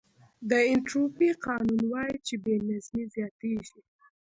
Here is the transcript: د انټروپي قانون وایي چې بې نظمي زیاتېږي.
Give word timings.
د 0.49 0.51
انټروپي 0.71 1.29
قانون 1.45 1.81
وایي 1.91 2.17
چې 2.27 2.35
بې 2.43 2.55
نظمي 2.69 3.05
زیاتېږي. 3.15 3.79